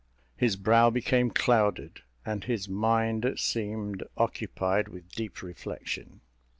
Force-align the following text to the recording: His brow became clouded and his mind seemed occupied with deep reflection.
His 0.35 0.55
brow 0.55 0.89
became 0.89 1.29
clouded 1.29 2.01
and 2.25 2.45
his 2.45 2.67
mind 2.67 3.35
seemed 3.37 4.01
occupied 4.17 4.87
with 4.87 5.11
deep 5.11 5.43
reflection. 5.43 6.21